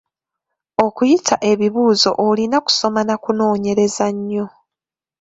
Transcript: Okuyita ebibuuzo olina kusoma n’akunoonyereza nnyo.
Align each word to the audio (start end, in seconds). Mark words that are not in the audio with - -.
Okuyita 0.85 1.35
ebibuuzo 1.51 2.09
olina 2.27 2.57
kusoma 2.65 3.01
n’akunoonyereza 3.03 4.07
nnyo. 4.15 4.45